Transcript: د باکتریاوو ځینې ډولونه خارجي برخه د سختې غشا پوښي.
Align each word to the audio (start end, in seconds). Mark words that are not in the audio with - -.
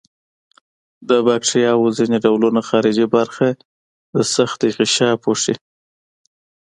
د 1.09 1.11
باکتریاوو 1.27 1.95
ځینې 1.97 2.17
ډولونه 2.25 2.61
خارجي 2.69 3.05
برخه 3.15 3.47
د 4.15 4.17
سختې 4.35 4.67
غشا 4.77 5.11
پوښي. 5.23 5.55